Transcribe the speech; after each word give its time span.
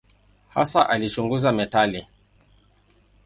Hasa 0.49 0.89
alichunguza 0.89 1.51
metali. 1.51 2.07